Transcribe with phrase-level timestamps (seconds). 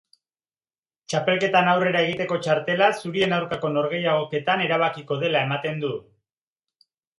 [1.13, 5.95] Txapelketan aurrera egiteko txartela zurien aurkako norgehiagoketan erabakiko dela ematen du.